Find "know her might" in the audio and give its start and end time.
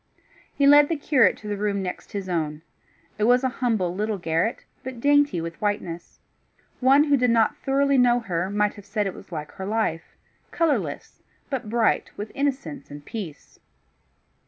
7.99-8.73